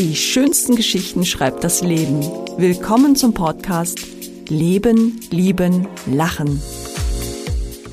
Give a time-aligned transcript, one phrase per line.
[0.00, 2.22] Die schönsten Geschichten schreibt das Leben.
[2.56, 4.00] Willkommen zum Podcast
[4.48, 6.62] Leben, Lieben, Lachen.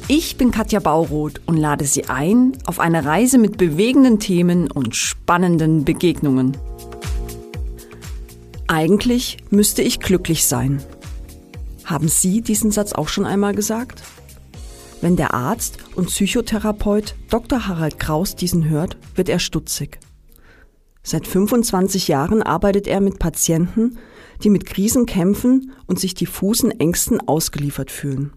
[0.08, 4.96] Ich bin Katja Bauroth und lade Sie ein auf eine Reise mit bewegenden Themen und
[4.96, 6.56] spannenden Begegnungen.
[8.68, 10.82] Eigentlich müsste ich glücklich sein.
[11.84, 14.02] Haben Sie diesen Satz auch schon einmal gesagt?
[15.02, 17.68] Wenn der Arzt und Psychotherapeut Dr.
[17.68, 20.00] Harald Kraus diesen hört, wird er stutzig.
[21.10, 23.98] Seit 25 Jahren arbeitet er mit Patienten,
[24.44, 28.34] die mit Krisen kämpfen und sich diffusen Ängsten ausgeliefert fühlen.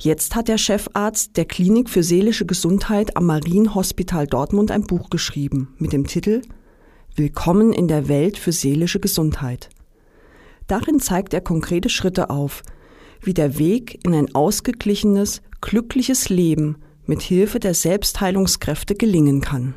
[0.00, 5.72] Jetzt hat der Chefarzt der Klinik für seelische Gesundheit am Marienhospital Dortmund ein Buch geschrieben
[5.78, 6.42] mit dem Titel
[7.14, 9.68] Willkommen in der Welt für seelische Gesundheit.
[10.66, 12.64] Darin zeigt er konkrete Schritte auf,
[13.22, 19.74] wie der Weg in ein ausgeglichenes, glückliches Leben mit Hilfe der Selbstheilungskräfte gelingen kann.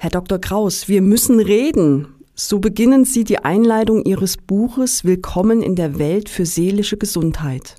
[0.00, 0.38] Herr Dr.
[0.38, 2.06] Kraus, wir müssen reden.
[2.36, 7.74] So beginnen Sie die Einleitung Ihres Buches Willkommen in der Welt für seelische Gesundheit.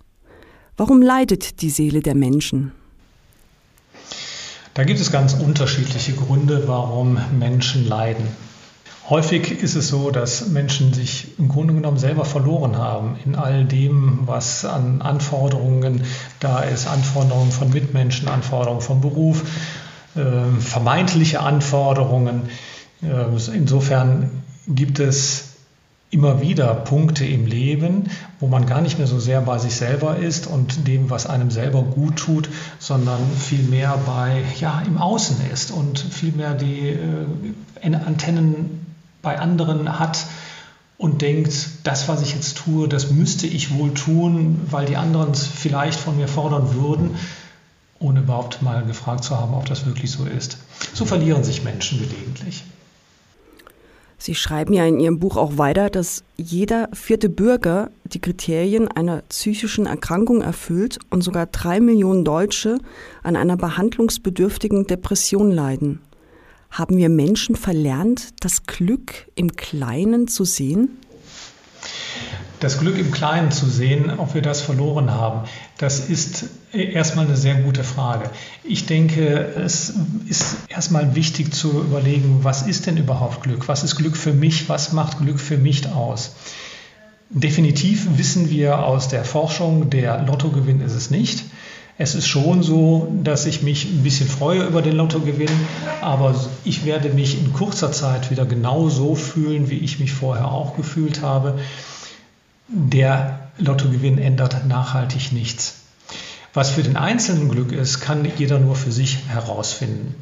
[0.76, 2.74] Warum leidet die Seele der Menschen?
[4.74, 8.28] Da gibt es ganz unterschiedliche Gründe, warum Menschen leiden.
[9.08, 13.64] Häufig ist es so, dass Menschen sich im Grunde genommen selber verloren haben in all
[13.64, 16.04] dem, was an Anforderungen
[16.42, 19.42] da ist, Anforderungen von Mitmenschen, Anforderungen vom Beruf,
[20.14, 22.50] vermeintliche Anforderungen.
[23.02, 25.46] Äh, insofern gibt es
[26.12, 30.18] immer wieder Punkte im Leben, wo man gar nicht mehr so sehr bei sich selber
[30.18, 35.38] ist und dem, was einem selber gut tut, sondern viel mehr bei, ja, im Außen
[35.54, 38.86] ist und viel mehr die äh, Antennen
[39.22, 40.26] bei anderen hat
[40.98, 45.32] und denkt, das, was ich jetzt tue, das müsste ich wohl tun, weil die anderen
[45.32, 47.16] es vielleicht von mir fordern würden,
[48.00, 50.58] ohne überhaupt mal gefragt zu haben, ob das wirklich so ist.
[50.94, 52.64] So verlieren sich Menschen gelegentlich.
[54.22, 59.22] Sie schreiben ja in Ihrem Buch auch weiter, dass jeder vierte Bürger die Kriterien einer
[59.30, 62.80] psychischen Erkrankung erfüllt und sogar drei Millionen Deutsche
[63.24, 66.02] an einer behandlungsbedürftigen Depression leiden.
[66.70, 70.99] Haben wir Menschen verlernt, das Glück im Kleinen zu sehen?
[72.60, 75.48] Das Glück im Kleinen zu sehen, ob wir das verloren haben,
[75.78, 78.30] das ist erstmal eine sehr gute Frage.
[78.66, 79.94] Ich denke, es
[80.28, 83.70] ist erstmal wichtig zu überlegen, was ist denn überhaupt Glück?
[83.70, 84.68] Was ist Glück für mich?
[84.68, 86.36] Was macht Glück für mich aus?
[87.30, 91.46] Definitiv wissen wir aus der Forschung, der Lottogewinn ist es nicht.
[91.98, 95.52] Es ist schon so, dass ich mich ein bisschen freue über den Lottogewinn,
[96.02, 96.34] aber
[96.64, 100.76] ich werde mich in kurzer Zeit wieder genau so fühlen, wie ich mich vorher auch
[100.76, 101.60] gefühlt habe.
[102.72, 105.82] Der Lottogewinn ändert nachhaltig nichts.
[106.54, 110.16] Was für den Einzelnen Glück ist, kann jeder nur für sich herausfinden.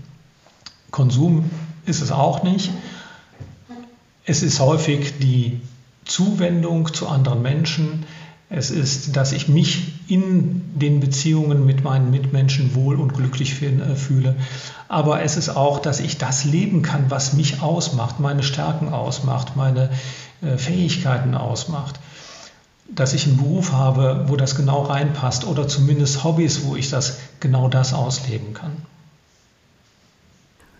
[0.91, 1.50] Konsum
[1.85, 2.72] ist es auch nicht.
[4.24, 5.59] Es ist häufig die
[6.06, 8.06] Zuwendung zu anderen Menschen,
[8.50, 13.96] es ist, dass ich mich in den Beziehungen mit meinen Mitmenschen wohl und glücklich äh,
[13.96, 14.38] fühle.
[14.88, 19.58] Aber es ist auch, dass ich das leben kann, was mich ausmacht, meine Stärken ausmacht,
[19.58, 19.90] meine
[20.41, 22.00] äh, Fähigkeiten ausmacht.
[22.89, 27.19] Dass ich einen Beruf habe, wo das genau reinpasst oder zumindest Hobbys, wo ich das
[27.39, 28.71] genau das ausleben kann.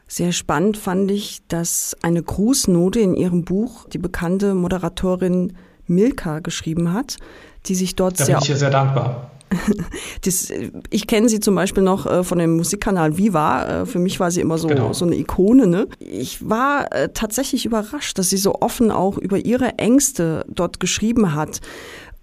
[0.07, 6.94] Sehr spannend fand ich, dass eine Grußnote in ihrem Buch die bekannte Moderatorin Milka geschrieben
[6.94, 7.18] hat,
[7.66, 8.35] die sich dort da sehr.
[8.35, 9.31] bin ich ihr sehr dankbar.
[10.24, 10.52] Das,
[10.90, 13.81] ich kenne sie zum Beispiel noch äh, von dem Musikkanal Viva.
[13.81, 14.94] Äh, für mich war sie immer so, genau.
[14.94, 15.68] so eine Ikone.
[15.68, 15.88] Ne?
[16.00, 21.34] Ich war äh, tatsächlich überrascht, dass sie so offen auch über ihre Ängste dort geschrieben
[21.34, 21.62] hat.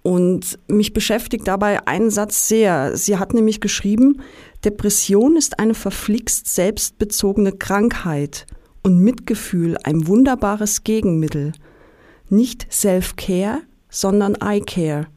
[0.03, 2.95] Und mich beschäftigt dabei ein Satz sehr.
[2.95, 4.21] Sie hat nämlich geschrieben,
[4.63, 8.45] Depression ist eine verflixt selbstbezogene Krankheit
[8.83, 11.53] und Mitgefühl ein wunderbares Gegenmittel.
[12.29, 15.07] Nicht Self-Care, sondern I-Care.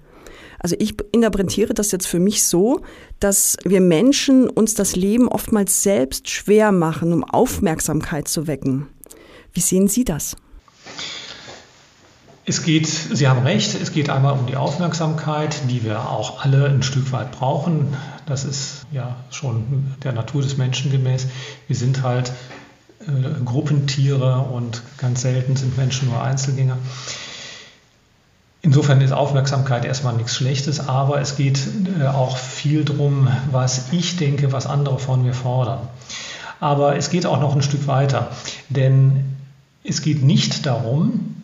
[0.59, 2.83] Also ich interpretiere das jetzt für mich so,
[3.21, 8.89] dass wir Menschen uns das Leben oftmals selbst schwer machen, um Aufmerksamkeit zu wecken.
[9.53, 10.37] Wie sehen Sie das?
[12.45, 16.65] Es geht, Sie haben recht, es geht einmal um die Aufmerksamkeit, die wir auch alle
[16.65, 17.95] ein Stück weit brauchen.
[18.25, 21.27] Das ist ja schon der Natur des Menschen gemäß.
[21.67, 22.33] Wir sind halt
[23.01, 26.79] äh, Gruppentiere und ganz selten sind Menschen nur Einzelgänger.
[28.61, 31.61] Insofern ist Aufmerksamkeit erstmal nichts Schlechtes, aber es geht
[32.01, 35.89] äh, auch viel darum, was ich denke, was andere von mir fordern.
[36.61, 38.31] Aber es geht auch noch ein Stück weiter,
[38.69, 39.37] denn
[39.85, 41.37] es geht nicht darum,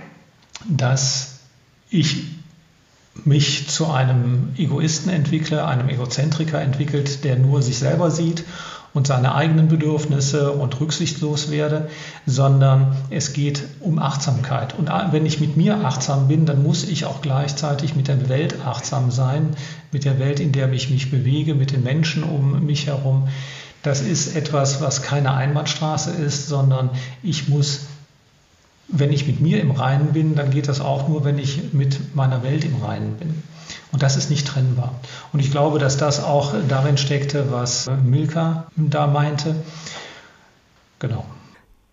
[0.68, 1.38] dass
[1.88, 2.24] ich
[3.24, 8.44] mich zu einem Egoisten entwickle, einem Egozentriker entwickelt, der nur sich selber sieht
[8.94, 11.90] und seine eigenen Bedürfnisse und rücksichtslos werde,
[12.26, 14.78] sondern es geht um Achtsamkeit.
[14.78, 18.64] Und wenn ich mit mir achtsam bin, dann muss ich auch gleichzeitig mit der Welt
[18.64, 19.56] achtsam sein,
[19.90, 23.28] mit der Welt, in der ich mich bewege, mit den Menschen um mich herum.
[23.82, 26.90] Das ist etwas, was keine Einbahnstraße ist, sondern
[27.22, 27.80] ich muss
[28.88, 32.14] wenn ich mit mir im Reinen bin, dann geht das auch nur, wenn ich mit
[32.14, 33.42] meiner Welt im Reinen bin.
[33.92, 34.94] Und das ist nicht trennbar.
[35.32, 39.56] Und ich glaube, dass das auch darin steckte, was Milka da meinte.
[40.98, 41.24] Genau.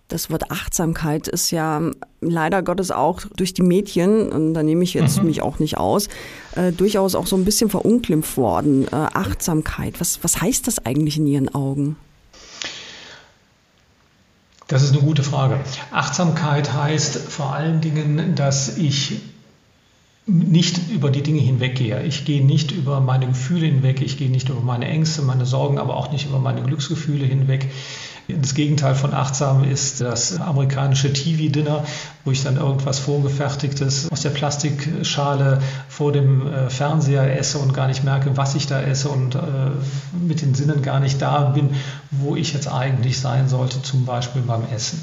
[0.07, 1.81] Das Wort Achtsamkeit ist ja
[2.19, 5.27] leider Gottes auch durch die Medien, und da nehme ich jetzt mhm.
[5.27, 6.09] mich auch nicht aus,
[6.55, 8.87] äh, durchaus auch so ein bisschen verunglimpft worden.
[8.87, 11.95] Äh, Achtsamkeit, was, was heißt das eigentlich in Ihren Augen?
[14.71, 15.59] Das ist eine gute Frage.
[15.91, 19.19] Achtsamkeit heißt vor allen Dingen, dass ich
[20.31, 22.03] nicht über die Dinge hinweggehe.
[22.03, 25.77] Ich gehe nicht über meine Gefühle hinweg, ich gehe nicht über meine Ängste, meine Sorgen,
[25.77, 27.69] aber auch nicht über meine Glücksgefühle hinweg.
[28.27, 31.83] Das Gegenteil von achtsam ist das amerikanische TV-Dinner,
[32.23, 37.87] wo ich dann irgendwas Vorgefertigtes aus der Plastikschale vor dem äh, Fernseher esse und gar
[37.87, 39.39] nicht merke, was ich da esse und äh,
[40.17, 41.71] mit den Sinnen gar nicht da bin,
[42.11, 45.01] wo ich jetzt eigentlich sein sollte, zum Beispiel beim Essen.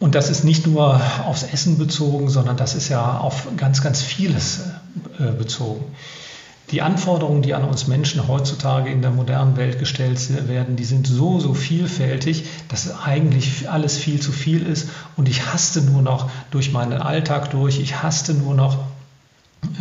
[0.00, 4.00] Und das ist nicht nur aufs Essen bezogen, sondern das ist ja auf ganz, ganz
[4.00, 4.60] vieles
[5.18, 5.84] äh, bezogen.
[6.70, 11.06] Die Anforderungen, die an uns Menschen heutzutage in der modernen Welt gestellt werden, die sind
[11.06, 14.90] so, so vielfältig, dass eigentlich alles viel zu viel ist.
[15.16, 18.76] Und ich haste nur noch durch meinen Alltag durch, ich haste nur noch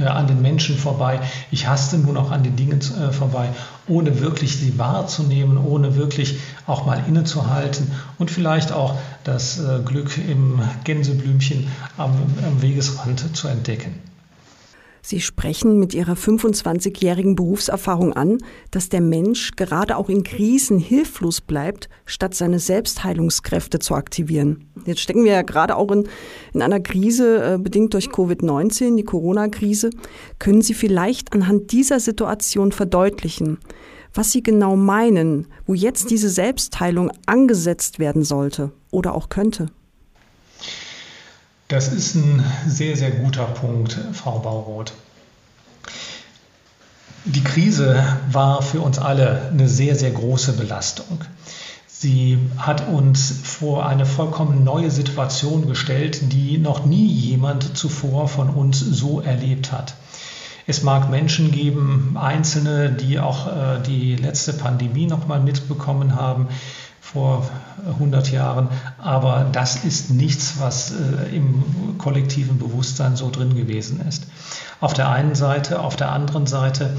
[0.06, 1.20] an den Menschen vorbei,
[1.52, 3.50] ich haste nur noch an den Dingen äh, vorbei,
[3.88, 10.18] ohne wirklich sie wahrzunehmen, ohne wirklich auch mal innezuhalten und vielleicht auch das äh, Glück
[10.18, 12.12] im Gänseblümchen am,
[12.46, 14.07] am Wegesrand zu entdecken.
[15.02, 18.40] Sie sprechen mit Ihrer 25-jährigen Berufserfahrung an,
[18.72, 24.66] dass der Mensch gerade auch in Krisen hilflos bleibt, statt seine Selbstheilungskräfte zu aktivieren.
[24.86, 26.08] Jetzt stecken wir ja gerade auch in,
[26.54, 29.90] in einer Krise, äh, bedingt durch Covid-19, die Corona-Krise.
[30.40, 33.60] Können Sie vielleicht anhand dieser Situation verdeutlichen,
[34.14, 39.68] was Sie genau meinen, wo jetzt diese Selbstheilung angesetzt werden sollte oder auch könnte?
[41.68, 44.94] Das ist ein sehr, sehr guter Punkt, Frau Bauroth.
[47.26, 51.26] Die Krise war für uns alle eine sehr, sehr große Belastung.
[51.86, 58.50] Sie hat uns vor eine vollkommen neue Situation gestellt, die noch nie jemand zuvor von
[58.50, 59.96] uns so erlebt hat.
[60.68, 66.48] Es mag Menschen geben, Einzelne, die auch äh, die letzte Pandemie noch mal mitbekommen haben,
[67.12, 67.50] vor
[67.86, 68.68] 100 Jahren.
[68.98, 74.28] Aber das ist nichts, was äh, im kollektiven Bewusstsein so drin gewesen ist.
[74.82, 76.98] Auf der einen Seite, auf der anderen Seite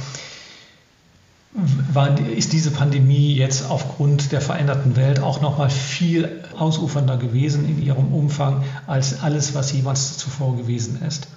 [1.92, 7.68] war, ist diese Pandemie jetzt aufgrund der veränderten Welt auch noch mal viel ausufernder gewesen
[7.68, 11.28] in ihrem Umfang als alles, was jemals zuvor gewesen ist.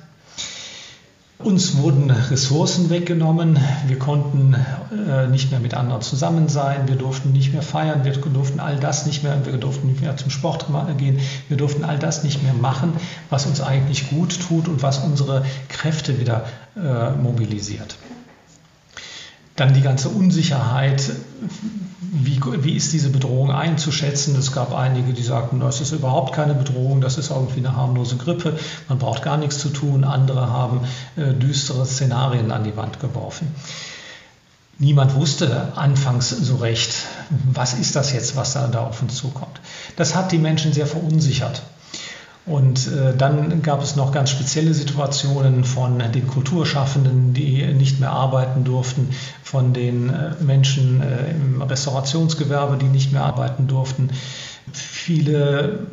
[1.44, 4.56] Uns wurden Ressourcen weggenommen, wir konnten
[4.92, 8.78] äh, nicht mehr mit anderen zusammen sein, wir durften nicht mehr feiern, wir durften all
[8.80, 10.68] das nicht mehr, wir durften nicht mehr zum Sport
[10.98, 12.94] gehen, wir durften all das nicht mehr machen,
[13.32, 16.46] was uns eigentlich gut tut und was unsere Kräfte wieder
[16.76, 17.98] äh, mobilisiert.
[19.56, 21.12] Dann die ganze Unsicherheit,
[22.00, 24.36] wie, wie ist diese Bedrohung einzuschätzen?
[24.36, 28.18] Es gab einige, die sagten, das ist überhaupt keine Bedrohung, das ist irgendwie eine harmlose
[28.18, 28.58] Grippe,
[28.90, 30.04] man braucht gar nichts zu tun.
[30.04, 30.82] Andere haben
[31.16, 33.54] äh, düstere Szenarien an die Wand geworfen.
[34.78, 36.92] Niemand wusste anfangs so recht,
[37.54, 39.62] was ist das jetzt, was da, da auf uns zukommt.
[39.96, 41.62] Das hat die Menschen sehr verunsichert.
[42.52, 48.12] Und äh, dann gab es noch ganz spezielle Situationen von den Kulturschaffenden, die nicht mehr
[48.12, 54.10] arbeiten durften, von den äh, Menschen äh, im Restaurationsgewerbe, die nicht mehr arbeiten durften.
[54.74, 55.88] Viele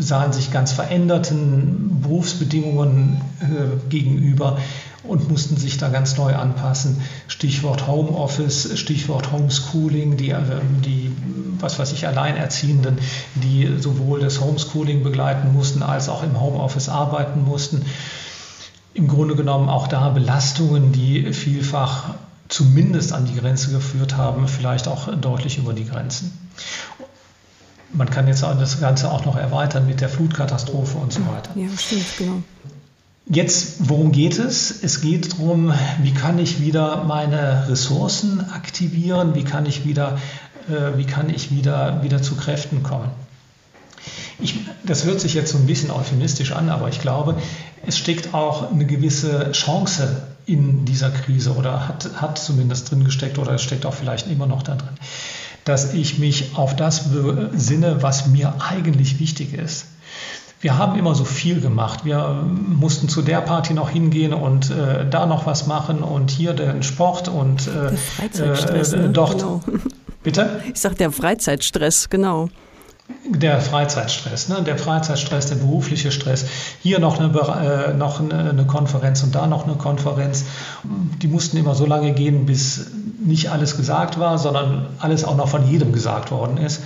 [0.00, 4.58] sahen sich ganz veränderten Berufsbedingungen äh, gegenüber
[5.04, 7.00] und mussten sich da ganz neu anpassen.
[7.28, 10.40] Stichwort Homeoffice, Stichwort Homeschooling, die, äh,
[10.84, 11.12] die
[11.60, 12.98] was weiß ich, Alleinerziehenden,
[13.34, 17.84] die sowohl das Homeschooling begleiten mussten als auch im Homeoffice arbeiten mussten.
[18.94, 22.14] Im Grunde genommen auch da Belastungen, die vielfach
[22.48, 26.32] zumindest an die Grenze geführt haben, vielleicht auch deutlich über die Grenzen.
[27.92, 31.50] Man kann jetzt das Ganze auch noch erweitern mit der Flutkatastrophe und so weiter.
[31.54, 32.42] Ja, stimmt, genau.
[33.30, 34.82] Jetzt, worum geht es?
[34.82, 40.18] Es geht darum, wie kann ich wieder meine Ressourcen aktivieren, wie kann ich wieder,
[40.68, 43.10] äh, wie kann ich wieder, wieder zu Kräften kommen.
[44.38, 47.36] Ich, das hört sich jetzt so ein bisschen euphemistisch an, aber ich glaube,
[47.86, 53.38] es steckt auch eine gewisse Chance in dieser Krise oder hat, hat zumindest drin gesteckt
[53.38, 54.94] oder es steckt auch vielleicht immer noch da drin.
[55.64, 59.86] Dass ich mich auf das besinne, was mir eigentlich wichtig ist.
[60.60, 62.04] Wir haben immer so viel gemacht.
[62.04, 66.52] Wir mussten zu der Party noch hingehen und äh, da noch was machen und hier
[66.52, 67.88] den Sport und äh,
[68.36, 69.10] äh, ne?
[69.10, 69.38] dort.
[69.38, 69.62] Genau.
[70.24, 70.60] Bitte?
[70.72, 72.48] Ich sag der Freizeitstress, genau.
[73.30, 74.62] Der Freizeitstress, ne?
[74.62, 76.46] der Freizeitstress, der berufliche Stress.
[76.82, 80.44] Hier noch eine, äh, noch eine Konferenz und da noch eine Konferenz.
[81.22, 82.86] Die mussten immer so lange gehen, bis
[83.24, 86.82] nicht alles gesagt war, sondern alles auch noch von jedem gesagt worden ist.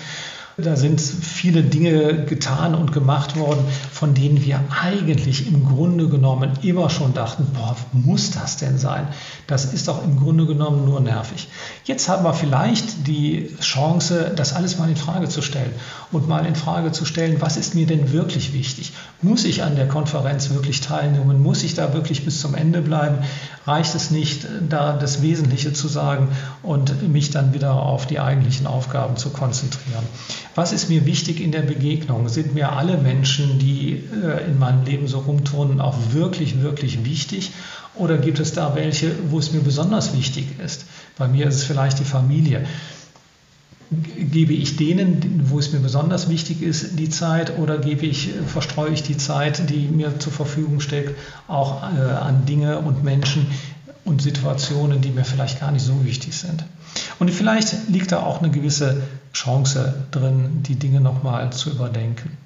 [0.58, 6.52] Da sind viele Dinge getan und gemacht worden, von denen wir eigentlich im Grunde genommen
[6.60, 9.08] immer schon dachten, boah, muss das denn sein?
[9.46, 11.48] Das ist doch im Grunde genommen nur nervig.
[11.84, 15.72] Jetzt haben wir vielleicht die Chance, das alles mal in Frage zu stellen
[16.10, 18.92] und mal in Frage zu stellen, was ist mir denn wirklich wichtig?
[19.22, 21.42] Muss ich an der Konferenz wirklich teilnehmen?
[21.42, 23.18] Muss ich da wirklich bis zum Ende bleiben?
[23.66, 26.28] Reicht es nicht, da das Wesentliche zu sagen
[26.62, 30.04] und mich dann wieder auf die eigentlichen Aufgaben zu konzentrieren?
[30.54, 32.28] Was ist mir wichtig in der Begegnung?
[32.28, 37.52] Sind mir alle Menschen, die äh, in meinem Leben so rumturnen, auch wirklich, wirklich wichtig?
[37.94, 40.84] Oder gibt es da welche, wo es mir besonders wichtig ist?
[41.16, 42.66] Bei mir ist es vielleicht die Familie.
[43.90, 48.92] Gebe ich denen, wo es mir besonders wichtig ist, die Zeit oder gebe ich, verstreue
[48.92, 51.10] ich die Zeit, die mir zur Verfügung steht,
[51.48, 53.46] auch äh, an Dinge und Menschen
[54.04, 56.64] und Situationen, die mir vielleicht gar nicht so wichtig sind?
[57.18, 62.36] Und vielleicht liegt da auch eine gewisse Chance drin, die Dinge nochmal zu überdenken.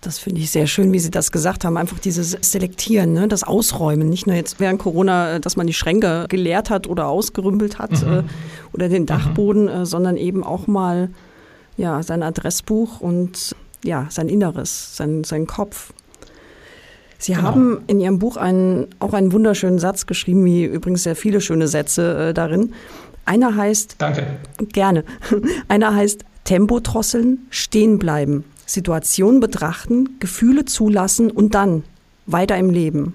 [0.00, 1.76] Das finde ich sehr schön, wie Sie das gesagt haben.
[1.76, 3.26] Einfach dieses Selektieren, ne?
[3.26, 4.08] das Ausräumen.
[4.08, 8.12] Nicht nur jetzt während Corona, dass man die Schränke geleert hat oder ausgerümpelt hat mhm.
[8.12, 8.22] äh,
[8.72, 9.68] oder den Dachboden, mhm.
[9.68, 11.10] äh, sondern eben auch mal
[11.76, 15.92] ja, sein Adressbuch und ja, sein Inneres, sein, sein Kopf.
[17.18, 17.44] Sie genau.
[17.44, 21.66] haben in Ihrem Buch einen, auch einen wunderschönen Satz geschrieben, wie übrigens sehr viele schöne
[21.66, 22.74] Sätze äh, darin.
[23.28, 23.96] Einer heißt.
[23.98, 24.26] Danke.
[24.72, 25.04] Gerne.
[25.68, 31.84] Einer heißt Tempo drosseln, stehen bleiben, Situation betrachten, Gefühle zulassen und dann
[32.24, 33.14] weiter im Leben.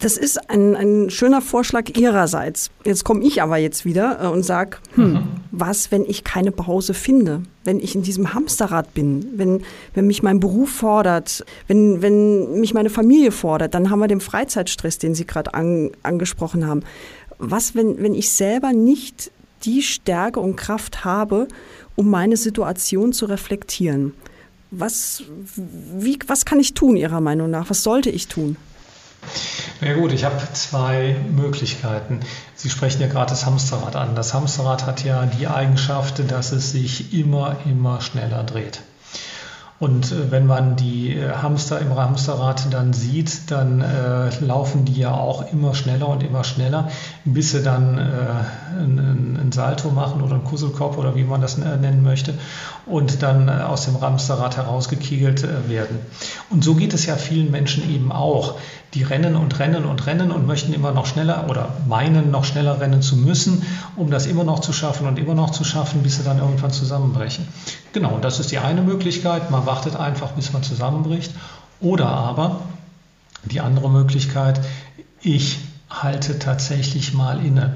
[0.00, 2.70] Das ist ein, ein schöner Vorschlag Ihrerseits.
[2.84, 5.22] Jetzt komme ich aber jetzt wieder äh, und sage, hm, mhm.
[5.50, 7.44] was, wenn ich keine Pause finde?
[7.64, 9.26] Wenn ich in diesem Hamsterrad bin?
[9.36, 9.62] Wenn,
[9.94, 11.46] wenn mich mein Beruf fordert?
[11.66, 13.72] Wenn, wenn mich meine Familie fordert?
[13.72, 16.82] Dann haben wir den Freizeitstress, den Sie gerade an, angesprochen haben
[17.38, 19.30] was, wenn, wenn ich selber nicht
[19.64, 21.48] die Stärke und Kraft habe,
[21.96, 24.14] um meine Situation zu reflektieren?
[24.70, 25.22] Was,
[25.56, 27.70] wie, was kann ich tun, Ihrer Meinung nach?
[27.70, 28.56] Was sollte ich tun?
[29.80, 32.20] Na ja gut, ich habe zwei Möglichkeiten.
[32.54, 34.14] Sie sprechen ja gerade das Hamsterrad an.
[34.14, 38.82] Das Hamsterrad hat ja die Eigenschaft, dass es sich immer, immer schneller dreht.
[39.80, 44.94] Und äh, wenn man die äh, Hamster im Hamsterrad dann sieht, dann äh, laufen die
[44.94, 46.88] ja auch immer schneller und immer schneller,
[47.24, 51.76] bis sie dann äh, einen, Salto machen oder einen Kusselkopf oder wie man das äh,
[51.76, 52.34] nennen möchte
[52.86, 55.98] und dann aus dem Hamsterrad herausgekegelt werden.
[56.50, 58.56] Und so geht es ja vielen Menschen eben auch.
[58.94, 62.80] Die rennen und rennen und rennen und möchten immer noch schneller oder meinen noch schneller
[62.80, 66.16] rennen zu müssen, um das immer noch zu schaffen und immer noch zu schaffen, bis
[66.16, 67.46] sie dann irgendwann zusammenbrechen.
[67.92, 69.50] Genau, das ist die eine Möglichkeit.
[69.50, 71.32] Man wartet einfach, bis man zusammenbricht.
[71.80, 72.60] Oder aber
[73.44, 74.60] die andere Möglichkeit,
[75.20, 75.58] ich
[75.90, 77.74] halte tatsächlich mal inne.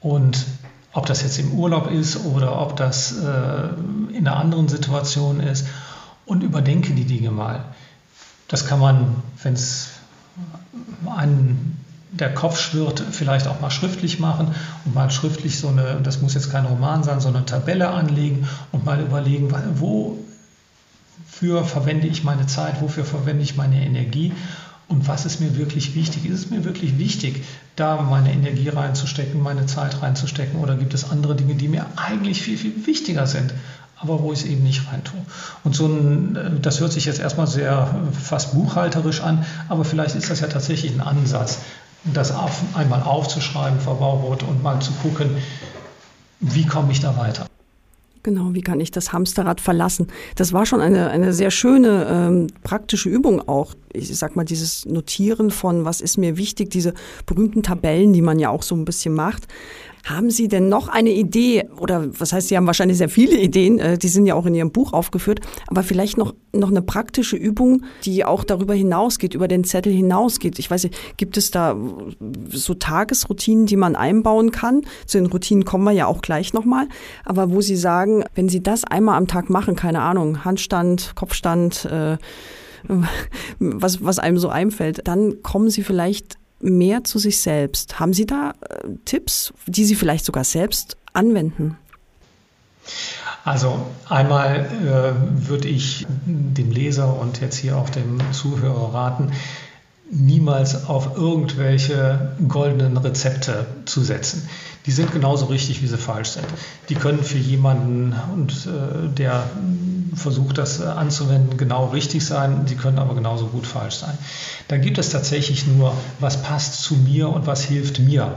[0.00, 0.46] Und
[0.92, 5.66] ob das jetzt im Urlaub ist oder ob das äh, in einer anderen Situation ist
[6.24, 7.64] und überdenke die Dinge mal.
[8.48, 9.90] Das kann man, wenn es
[11.16, 16.22] einen der Kopf schwirrt, vielleicht auch mal schriftlich machen und mal schriftlich so eine, das
[16.22, 22.24] muss jetzt kein Roman sein, sondern eine Tabelle anlegen und mal überlegen, wofür verwende ich
[22.24, 24.32] meine Zeit, wofür verwende ich meine Energie
[24.88, 26.26] und was ist mir wirklich wichtig?
[26.26, 27.42] Ist es mir wirklich wichtig,
[27.74, 32.42] da meine Energie reinzustecken, meine Zeit reinzustecken oder gibt es andere Dinge, die mir eigentlich
[32.42, 33.52] viel, viel wichtiger sind?
[33.98, 35.20] Aber wo ich es eben nicht rein tue.
[35.64, 40.30] Und so ein, das hört sich jetzt erstmal sehr fast buchhalterisch an, aber vielleicht ist
[40.30, 41.58] das ja tatsächlich ein Ansatz,
[42.04, 42.32] das
[42.74, 45.30] einmal aufzuschreiben, Bauroth, und mal zu gucken,
[46.40, 47.46] wie komme ich da weiter.
[48.26, 50.08] Genau, wie kann ich das Hamsterrad verlassen?
[50.34, 53.74] Das war schon eine, eine sehr schöne ähm, praktische Übung auch.
[53.92, 56.92] Ich sag mal, dieses Notieren von, was ist mir wichtig, diese
[57.24, 59.46] berühmten Tabellen, die man ja auch so ein bisschen macht.
[60.06, 63.80] Haben Sie denn noch eine Idee oder was heißt, Sie haben wahrscheinlich sehr viele Ideen,
[63.80, 67.36] äh, die sind ja auch in Ihrem Buch aufgeführt, aber vielleicht noch, noch eine praktische
[67.36, 70.60] Übung, die auch darüber hinausgeht, über den Zettel hinausgeht.
[70.60, 71.76] Ich weiß nicht, gibt es da
[72.50, 74.82] so Tagesroutinen, die man einbauen kann?
[75.06, 76.86] Zu den Routinen kommen wir ja auch gleich nochmal,
[77.24, 81.84] aber wo Sie sagen, wenn Sie das einmal am Tag machen, keine Ahnung, Handstand, Kopfstand,
[81.86, 82.16] äh,
[83.58, 88.00] was, was einem so einfällt, dann kommen Sie vielleicht mehr zu sich selbst.
[88.00, 91.76] Haben Sie da äh, Tipps, die Sie vielleicht sogar selbst anwenden?
[93.44, 99.32] Also einmal äh, würde ich dem Leser und jetzt hier auch dem Zuhörer raten,
[100.10, 104.48] niemals auf irgendwelche goldenen Rezepte zu setzen.
[104.86, 106.46] Die sind genauso richtig, wie sie falsch sind.
[106.88, 109.48] Die können für jemanden, und, äh, der
[110.14, 112.66] versucht, das anzuwenden, genau richtig sein.
[112.66, 114.16] Sie können aber genauso gut falsch sein.
[114.68, 118.34] Da gibt es tatsächlich nur, was passt zu mir und was hilft mir.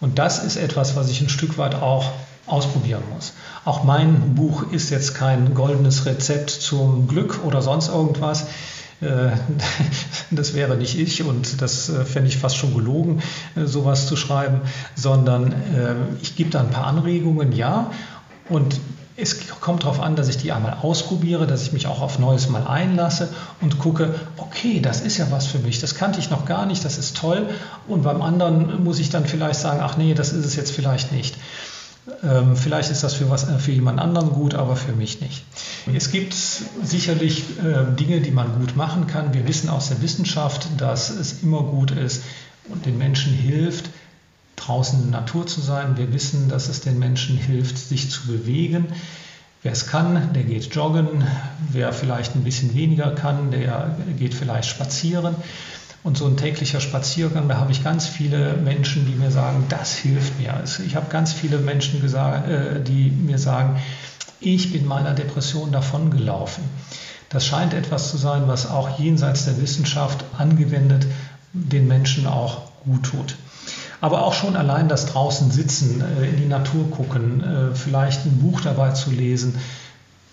[0.00, 2.10] Und das ist etwas, was ich ein Stück weit auch
[2.46, 3.32] ausprobieren muss.
[3.64, 8.46] Auch mein Buch ist jetzt kein goldenes Rezept zum Glück oder sonst irgendwas.
[9.00, 9.30] Äh,
[10.30, 13.22] das wäre nicht ich und das äh, fände ich fast schon gelogen,
[13.56, 14.62] äh, sowas zu schreiben,
[14.94, 15.54] sondern
[16.22, 17.90] ich gebe da ein paar Anregungen, ja.
[18.48, 18.80] Und
[19.20, 22.48] es kommt darauf an, dass ich die einmal ausprobiere, dass ich mich auch auf Neues
[22.48, 23.28] mal einlasse
[23.60, 26.84] und gucke, okay, das ist ja was für mich, das kannte ich noch gar nicht,
[26.84, 27.48] das ist toll.
[27.86, 31.12] Und beim anderen muss ich dann vielleicht sagen, ach nee, das ist es jetzt vielleicht
[31.12, 31.36] nicht.
[32.22, 35.44] Ähm, vielleicht ist das für, was, äh, für jemand anderen gut, aber für mich nicht.
[35.92, 39.34] Es gibt sicherlich äh, Dinge, die man gut machen kann.
[39.34, 42.22] Wir wissen aus der Wissenschaft, dass es immer gut ist
[42.68, 43.90] und den Menschen hilft,
[44.60, 45.96] draußen in der Natur zu sein.
[45.96, 48.86] Wir wissen, dass es den Menschen hilft, sich zu bewegen.
[49.62, 51.24] Wer es kann, der geht joggen.
[51.70, 55.34] Wer vielleicht ein bisschen weniger kann, der geht vielleicht spazieren.
[56.02, 59.94] Und so ein täglicher Spaziergang, da habe ich ganz viele Menschen, die mir sagen, das
[59.96, 60.54] hilft mir.
[60.54, 63.78] Also ich habe ganz viele Menschen, gesagt, äh, die mir sagen,
[64.40, 66.64] ich bin meiner Depression davongelaufen.
[67.28, 71.06] Das scheint etwas zu sein, was auch jenseits der Wissenschaft angewendet
[71.52, 73.36] den Menschen auch gut tut.
[74.00, 78.38] Aber auch schon allein das draußen sitzen, äh, in die Natur gucken, äh, vielleicht ein
[78.38, 79.54] Buch dabei zu lesen,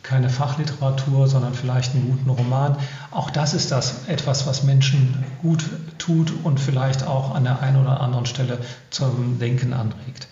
[0.03, 2.77] keine Fachliteratur, sondern vielleicht einen guten Roman.
[3.12, 5.65] Auch das ist das etwas, was Menschen gut
[5.97, 8.59] tut und vielleicht auch an der einen oder anderen Stelle
[8.89, 10.27] zum Denken anregt.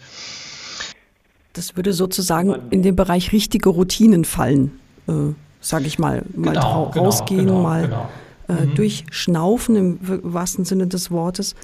[1.51, 6.24] Das würde sozusagen in den Bereich richtige Routinen fallen, äh, sage ich mal.
[6.36, 8.10] Mal genau, genau, rausgehen, genau, mal genau.
[8.48, 8.75] Äh, mhm.
[8.75, 11.56] durchschnaufen im wahrsten Sinne des Wortes.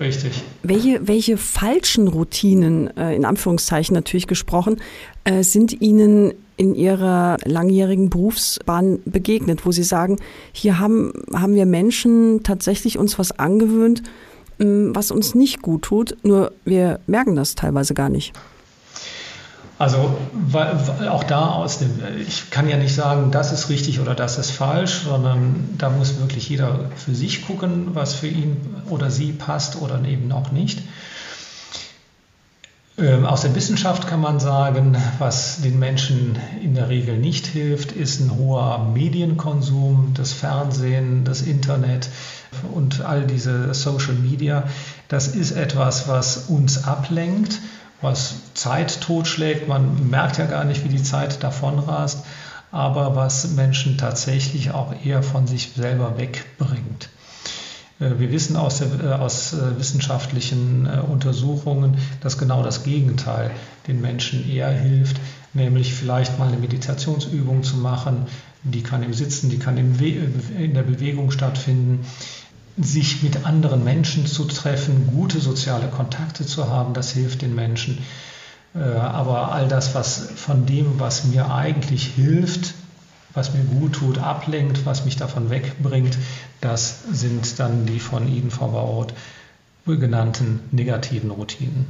[0.00, 0.42] Richtig.
[0.62, 4.80] Welche, welche falschen Routinen, äh, in Anführungszeichen natürlich gesprochen,
[5.24, 10.18] äh, sind Ihnen in Ihrer langjährigen Berufsbahn begegnet, wo Sie sagen,
[10.52, 14.02] hier haben, haben wir Menschen tatsächlich uns was angewöhnt,
[14.60, 18.32] ähm, was uns nicht gut tut, nur wir merken das teilweise gar nicht.
[19.84, 21.90] Also weil, auch da aus dem,
[22.26, 26.18] ich kann ja nicht sagen, das ist richtig oder das ist falsch, sondern da muss
[26.18, 28.56] wirklich jeder für sich gucken, was für ihn
[28.88, 30.80] oder sie passt oder eben auch nicht.
[32.96, 37.92] Ähm, aus der Wissenschaft kann man sagen, was den Menschen in der Regel nicht hilft,
[37.92, 42.08] ist ein hoher Medienkonsum, das Fernsehen, das Internet
[42.72, 44.64] und all diese Social Media.
[45.08, 47.60] Das ist etwas, was uns ablenkt
[48.00, 49.68] was Zeit totschlägt.
[49.68, 52.24] Man merkt ja gar nicht, wie die Zeit davonrast,
[52.70, 57.08] aber was Menschen tatsächlich auch eher von sich selber wegbringt.
[58.00, 63.50] Äh, wir wissen aus, der, äh, aus äh, wissenschaftlichen Untersuchungen, dass genau das Gegenteil
[63.86, 65.20] den Menschen eher hilft,
[65.52, 68.26] nämlich vielleicht mal eine Meditationsübung zu machen.
[68.62, 72.06] Die kann im Sitzen, die kann in der Bewegung stattfinden
[72.76, 77.98] sich mit anderen Menschen zu treffen, gute soziale Kontakte zu haben, das hilft den Menschen.
[78.74, 82.74] Äh, aber all das, was von dem, was mir eigentlich hilft,
[83.32, 86.16] was mir gut tut, ablenkt, was mich davon wegbringt,
[86.60, 89.14] das sind dann die von Ihnen, Frau Bauroth,
[89.86, 91.86] genannten negativen Routinen.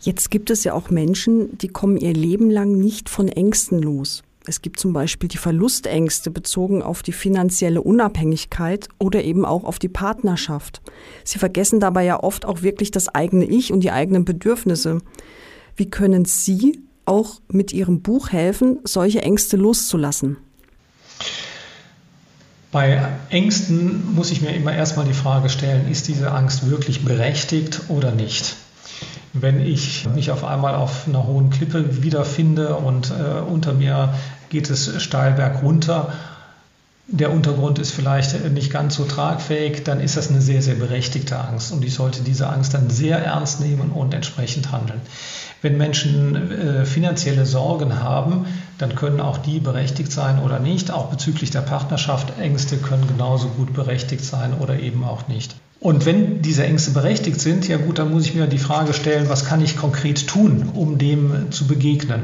[0.00, 4.22] Jetzt gibt es ja auch Menschen, die kommen ihr Leben lang nicht von Ängsten los.
[4.46, 9.78] Es gibt zum Beispiel die Verlustängste bezogen auf die finanzielle Unabhängigkeit oder eben auch auf
[9.78, 10.82] die Partnerschaft.
[11.24, 14.98] Sie vergessen dabei ja oft auch wirklich das eigene Ich und die eigenen Bedürfnisse.
[15.76, 20.36] Wie können Sie auch mit Ihrem Buch helfen, solche Ängste loszulassen?
[22.70, 27.82] Bei Ängsten muss ich mir immer erstmal die Frage stellen, ist diese Angst wirklich berechtigt
[27.88, 28.56] oder nicht?
[29.34, 34.14] Wenn ich mich auf einmal auf einer hohen Klippe wiederfinde und äh, unter mir
[34.48, 36.12] geht es steil bergunter,
[37.06, 41.38] der Untergrund ist vielleicht nicht ganz so tragfähig, dann ist das eine sehr, sehr berechtigte
[41.38, 45.00] Angst und ich sollte diese Angst dann sehr ernst nehmen und entsprechend handeln.
[45.60, 48.46] Wenn Menschen äh, finanzielle Sorgen haben,
[48.78, 50.90] dann können auch die berechtigt sein oder nicht.
[50.90, 55.54] Auch bezüglich der Partnerschaft Ängste können genauso gut berechtigt sein oder eben auch nicht.
[55.80, 59.28] Und wenn diese Ängste berechtigt sind, ja gut, dann muss ich mir die Frage stellen,
[59.28, 62.22] was kann ich konkret tun, um dem zu begegnen?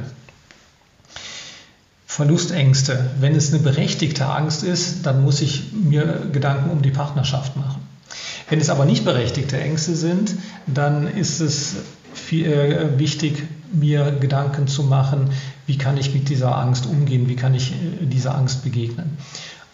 [2.10, 3.08] Verlustängste.
[3.20, 7.86] Wenn es eine berechtigte Angst ist, dann muss ich mir Gedanken um die Partnerschaft machen.
[8.48, 10.34] Wenn es aber nicht berechtigte Ängste sind,
[10.66, 11.76] dann ist es
[12.12, 15.30] viel, äh, wichtig, mir Gedanken zu machen,
[15.66, 19.16] wie kann ich mit dieser Angst umgehen, wie kann ich äh, dieser Angst begegnen.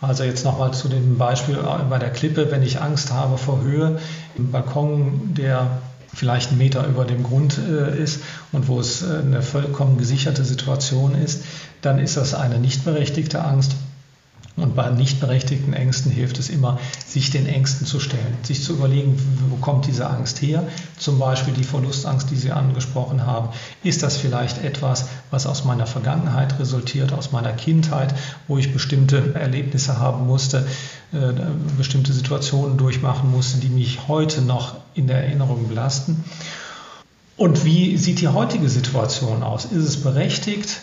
[0.03, 3.99] Also jetzt nochmal zu dem Beispiel bei der Klippe, wenn ich Angst habe vor Höhe
[4.37, 5.71] im Balkon, der
[6.17, 10.45] vielleicht einen Meter über dem Grund äh, ist und wo es äh, eine vollkommen gesicherte
[10.45, 11.45] Situation ist,
[11.83, 13.73] dann ist das eine nicht berechtigte Angst.
[14.57, 18.73] Und bei nicht berechtigten Ängsten hilft es immer, sich den Ängsten zu stellen, sich zu
[18.73, 19.19] überlegen,
[19.51, 20.67] wo kommt diese Angst her?
[20.99, 23.51] Zum Beispiel die Verlustangst, die Sie angesprochen haben.
[23.85, 28.15] Ist das vielleicht etwas, was aus meiner Vergangenheit resultiert, aus meiner Kindheit,
[28.49, 30.67] wo ich bestimmte Erlebnisse haben musste,
[31.13, 31.33] äh,
[31.77, 36.25] bestimmte Situationen durchmachen musste, die mich heute noch in der Erinnerung belasten?
[37.37, 39.67] Und wie sieht die heutige Situation aus?
[39.67, 40.81] Ist es berechtigt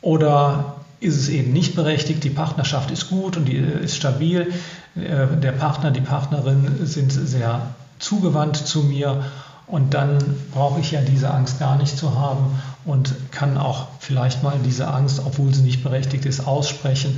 [0.00, 2.22] oder ist es eben nicht berechtigt.
[2.24, 4.52] Die Partnerschaft ist gut und die ist stabil.
[4.96, 9.24] Äh, der Partner, die Partnerin sind sehr zugewandt zu mir
[9.66, 10.18] und dann
[10.52, 14.88] brauche ich ja diese Angst gar nicht zu haben und kann auch vielleicht mal diese
[14.88, 17.16] Angst, obwohl sie nicht berechtigt ist, aussprechen.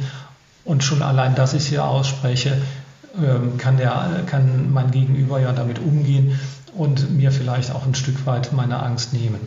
[0.64, 2.56] Und schon allein, dass ich sie ausspreche,
[3.16, 6.38] ähm, kann, der, kann mein Gegenüber ja damit umgehen
[6.74, 9.40] und mir vielleicht auch ein Stück weit meine Angst nehmen.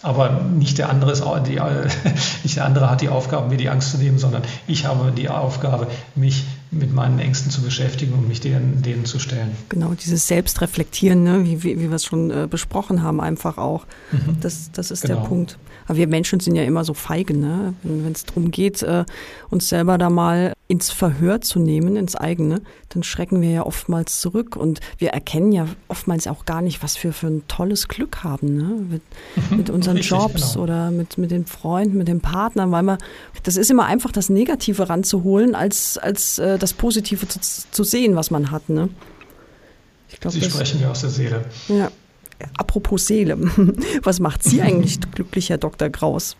[0.00, 1.60] Aber nicht der, andere ist, die,
[2.44, 5.28] nicht der andere hat die Aufgabe, mir die Angst zu nehmen, sondern ich habe die
[5.28, 9.56] Aufgabe, mich mit meinen Ängsten zu beschäftigen und mich denen, denen zu stellen.
[9.70, 11.44] Genau, dieses Selbstreflektieren, ne?
[11.44, 13.86] wie, wie, wie wir es schon äh, besprochen haben, einfach auch.
[14.12, 14.38] Mhm.
[14.40, 15.20] Das, das ist genau.
[15.20, 15.58] der Punkt.
[15.86, 17.74] Aber wir Menschen sind ja immer so feige, ne?
[17.82, 19.04] wenn es darum geht, äh,
[19.48, 24.20] uns selber da mal ins Verhör zu nehmen, ins eigene, dann schrecken wir ja oftmals
[24.20, 28.22] zurück und wir erkennen ja oftmals auch gar nicht, was wir für ein tolles Glück
[28.22, 28.86] haben ne?
[28.90, 29.02] mit,
[29.50, 30.64] mhm, mit unseren Richtig, Jobs genau.
[30.64, 32.98] oder mit, mit den Freunden, mit den Partnern, weil man,
[33.44, 38.14] das ist immer einfach das Negative ranzuholen, als, als äh, das Positive zu, zu sehen,
[38.14, 38.68] was man hat.
[38.68, 38.90] Ne?
[40.10, 41.44] Ich glaub, Sie das, sprechen mir aus der Seele.
[41.68, 41.90] Ja.
[42.58, 43.38] Apropos Seele,
[44.02, 45.88] was macht Sie eigentlich glücklich, Herr Dr.
[45.88, 46.36] Kraus?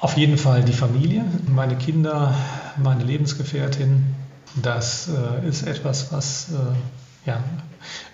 [0.00, 2.34] Auf jeden Fall die Familie, meine Kinder,
[2.82, 4.14] meine Lebensgefährtin.
[4.54, 7.44] Das äh, ist etwas, was äh, ja,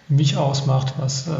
[0.08, 1.30] mich ausmacht, was äh,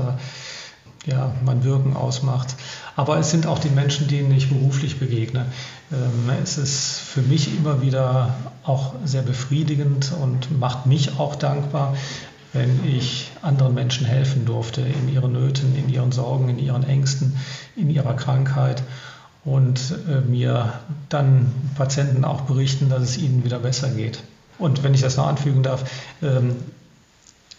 [1.11, 2.55] ja, mein Wirken ausmacht.
[2.95, 5.47] Aber es sind auch die Menschen, denen ich beruflich begegne.
[5.91, 11.97] Ähm, es ist für mich immer wieder auch sehr befriedigend und macht mich auch dankbar,
[12.53, 17.37] wenn ich anderen Menschen helfen durfte in ihren Nöten, in ihren Sorgen, in ihren Ängsten,
[17.75, 18.85] in ihrer Krankheit
[19.47, 20.75] und äh, mir
[21.09, 24.23] dann Patienten auch berichten, dass es ihnen wieder besser geht.
[24.59, 25.89] Und wenn ich das noch anfügen darf,
[26.21, 26.57] ähm,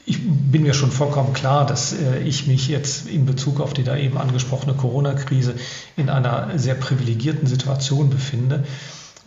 [0.05, 3.83] ich bin mir schon vollkommen klar, dass äh, ich mich jetzt in Bezug auf die
[3.83, 5.55] da eben angesprochene Corona-Krise
[5.95, 8.65] in einer sehr privilegierten Situation befinde.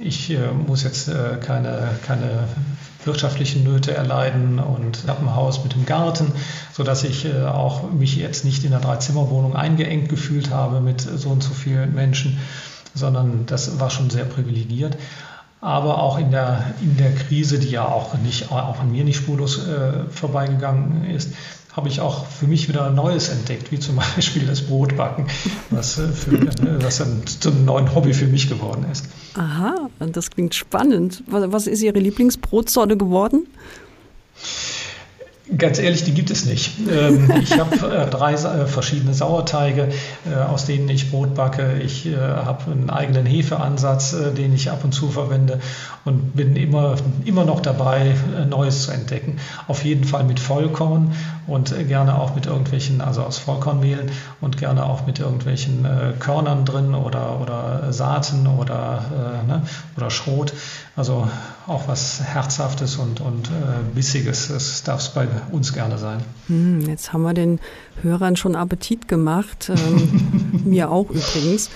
[0.03, 2.49] Ich äh, muss jetzt äh, keine, keine
[3.05, 6.33] wirtschaftlichen Nöte erleiden und habe ein Haus mit dem Garten,
[6.73, 11.29] sodass ich äh, auch mich jetzt nicht in einer Dreizimmerwohnung eingeengt gefühlt habe mit so
[11.29, 12.39] und so vielen Menschen,
[12.95, 14.97] sondern das war schon sehr privilegiert.
[15.61, 19.19] Aber auch in der, in der Krise, die ja auch, nicht, auch an mir nicht
[19.19, 21.35] spurlos äh, vorbeigegangen ist,
[21.73, 25.27] habe ich auch für mich wieder Neues entdeckt, wie zum Beispiel das Brotbacken,
[25.71, 29.07] was, äh, für, äh, was dann zum neuen Hobby für mich geworden ist.
[29.35, 31.23] Aha, das klingt spannend.
[31.27, 33.47] Was ist Ihre Lieblingsbrotsorte geworden?
[35.57, 36.73] Ganz ehrlich, die gibt es nicht.
[36.89, 39.89] Ähm, ich habe äh, drei äh, verschiedene Sauerteige,
[40.31, 41.81] äh, aus denen ich Brot backe.
[41.85, 45.61] Ich habe einen eigenen Hefeansatz, den ich ab und zu verwende
[46.05, 48.15] und bin immer, immer noch dabei,
[48.49, 49.39] Neues zu entdecken.
[49.69, 51.13] Auf jeden Fall mit Vollkorn
[51.47, 54.11] und gerne auch mit irgendwelchen, also aus Vollkornmehlen
[54.41, 55.87] und gerne auch mit irgendwelchen
[56.19, 59.63] Körnern drin oder, oder Saaten oder, ne,
[59.97, 60.53] oder Schrot.
[60.97, 61.29] Also
[61.71, 64.49] auch was Herzhaftes und, und äh, Bissiges.
[64.49, 66.21] Das darf es bei uns gerne sein.
[66.49, 67.61] Hm, jetzt haben wir den
[68.03, 69.71] Hörern schon Appetit gemacht.
[69.71, 71.71] Ähm, mir auch übrigens.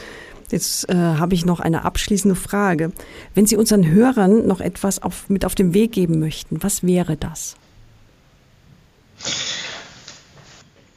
[0.51, 2.93] Jetzt äh, habe ich noch eine abschließende Frage.
[3.35, 7.17] Wenn Sie unseren Hörern noch etwas auf, mit auf den Weg geben möchten, was wäre
[7.17, 7.57] das?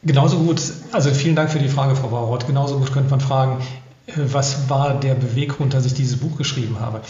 [0.03, 2.47] Genauso gut, also vielen Dank für die Frage, Frau Bauroth.
[2.47, 3.61] Genauso gut könnte man fragen,
[4.07, 7.01] äh, was war der Beweggrund, dass ich dieses Buch geschrieben habe?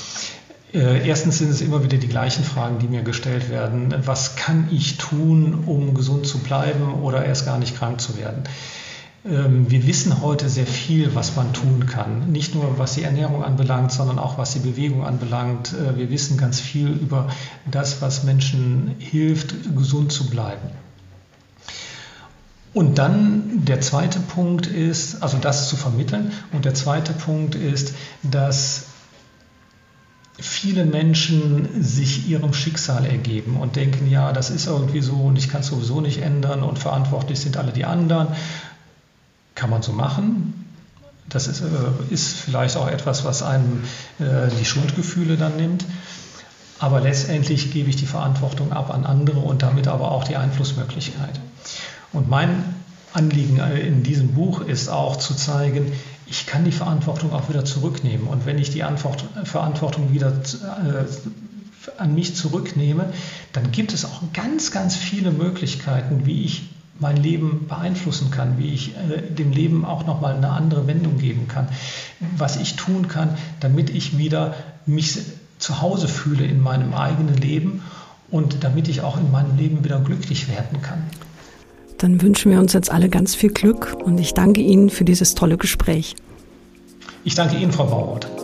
[0.74, 3.94] Äh, erstens sind es immer wieder die gleichen Fragen, die mir gestellt werden.
[4.06, 8.44] Was kann ich tun, um gesund zu bleiben oder erst gar nicht krank zu werden?
[9.26, 12.32] Ähm, wir wissen heute sehr viel, was man tun kann.
[12.32, 15.74] Nicht nur was die Ernährung anbelangt, sondern auch was die Bewegung anbelangt.
[15.74, 17.30] Äh, wir wissen ganz viel über
[17.70, 20.70] das, was Menschen hilft, gesund zu bleiben.
[22.74, 26.32] Und dann der zweite Punkt ist, also das zu vermitteln.
[26.52, 28.87] Und der zweite Punkt ist, dass
[30.40, 35.50] viele Menschen sich ihrem Schicksal ergeben und denken, ja, das ist irgendwie so und ich
[35.50, 38.28] kann es sowieso nicht ändern und verantwortlich sind alle die anderen.
[39.56, 40.66] Kann man so machen.
[41.28, 41.66] Das ist, äh,
[42.14, 43.84] ist vielleicht auch etwas, was einem
[44.20, 45.86] äh, die Schuldgefühle dann nimmt.
[46.80, 51.40] Aber letztendlich gebe ich die Verantwortung ab an andere und damit aber auch die Einflussmöglichkeit.
[52.14, 52.64] Und mein
[53.14, 55.92] Anliegen äh, in diesem Buch ist auch zu zeigen,
[56.30, 58.28] ich kann die Verantwortung auch wieder zurücknehmen.
[58.28, 58.84] Und wenn ich die
[59.44, 61.06] Verantwortung wieder äh,
[61.98, 63.14] an mich zurücknehme,
[63.54, 68.74] dann gibt es auch ganz, ganz viele Möglichkeiten, wie ich mein Leben beeinflussen kann, wie
[68.74, 71.70] ich äh, dem Leben auch nochmal eine andere Wendung geben kann,
[72.36, 75.20] was ich tun kann, damit ich wieder mich
[75.60, 77.84] zu Hause fühle in meinem eigenen Leben
[78.30, 81.04] und damit ich auch in meinem Leben wieder glücklich werden kann.
[81.98, 85.36] Dann wünschen wir uns jetzt alle ganz viel Glück und ich danke Ihnen für dieses
[85.36, 86.16] tolle Gespräch.
[87.24, 88.37] Ich danke Ihnen, Frau Bauroth.